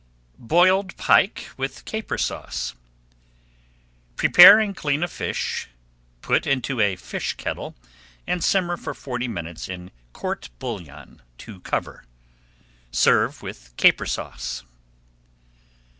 BOILED 0.39 0.97
PIKE 0.97 1.49
WITH 1.57 1.85
CAPER 1.85 2.17
SAUCE 2.17 2.73
Prepare 4.15 4.57
and 4.59 4.75
clean 4.75 5.03
a 5.03 5.07
fish, 5.07 5.67
put 6.21 6.47
into 6.47 6.81
a 6.81 6.95
fish 6.95 7.35
kettle, 7.35 7.75
and 8.25 8.43
simmer 8.43 8.77
for 8.77 8.95
forty 8.95 9.27
minutes 9.27 9.69
in 9.69 9.91
court 10.11 10.49
bouillon 10.57 11.21
to 11.37 11.59
cover. 11.59 12.05
Serve 12.89 13.43
with 13.43 13.77
Caper 13.77 14.07
Sauce. 14.07 14.63